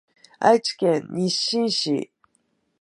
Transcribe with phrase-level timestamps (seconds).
[0.39, 2.09] 愛知県日進市